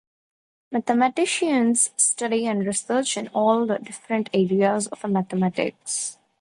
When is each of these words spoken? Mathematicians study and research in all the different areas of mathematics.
Mathematicians 0.71 1.91
study 1.95 2.47
and 2.47 2.65
research 2.65 3.17
in 3.17 3.27
all 3.35 3.67
the 3.67 3.77
different 3.77 4.31
areas 4.33 4.87
of 4.87 5.07
mathematics. 5.07 6.17